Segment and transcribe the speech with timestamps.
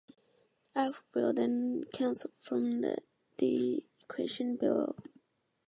[0.75, 3.03] F will then cancel from the
[4.01, 4.95] equation below.